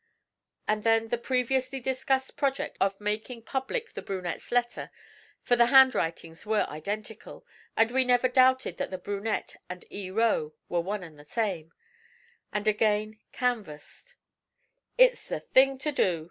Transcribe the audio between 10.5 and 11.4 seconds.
were one and the